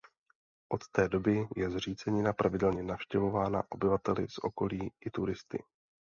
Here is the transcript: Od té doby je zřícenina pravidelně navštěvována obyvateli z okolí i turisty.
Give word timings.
Od 0.69 0.83
té 0.91 1.09
doby 1.09 1.47
je 1.55 1.69
zřícenina 1.69 2.33
pravidelně 2.33 2.83
navštěvována 2.83 3.63
obyvateli 3.69 4.27
z 4.29 4.37
okolí 4.37 4.91
i 5.05 5.09
turisty. 5.09 5.63